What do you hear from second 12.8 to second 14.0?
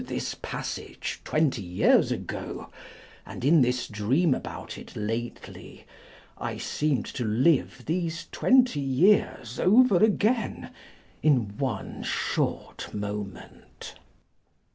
moment